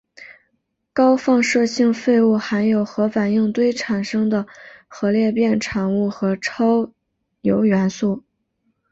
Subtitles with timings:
[0.93, 4.47] 高放射性废物含有核反应堆产生的
[4.87, 6.91] 核裂变产物和超
[7.43, 8.23] 铀元素。